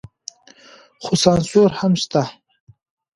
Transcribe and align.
خو 1.03 1.13
سانسور 1.23 1.69
هم 1.79 1.93
شته. 2.01 2.23